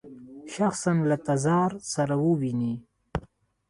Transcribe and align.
شخصاً 0.53 0.93
له 1.09 1.17
تزار 1.27 1.71
سره 1.93 2.15
وویني. 2.25 2.73